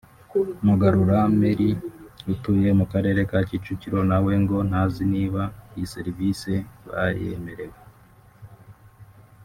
[0.67, 1.69] Mugarura Mary
[2.33, 5.41] utuye mu Karere ka Kicukiro na we ngo ntazi niba
[5.75, 7.77] iyi serivisei bayemerewe